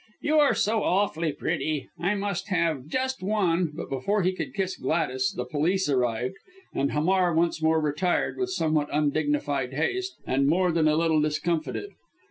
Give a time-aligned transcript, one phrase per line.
[0.19, 1.87] You are so awfully pretty!
[1.99, 6.37] I must have just one" but before he could kiss Gladys the police arrived,
[6.73, 11.91] and Hamar once more retired with somewhat undignified haste, and more than a little discomfited.